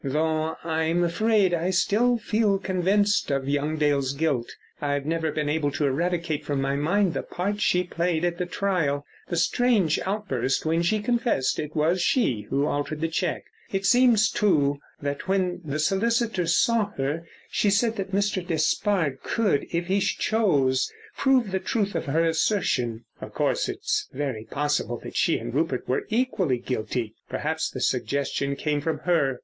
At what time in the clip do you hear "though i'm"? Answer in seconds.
0.03-1.03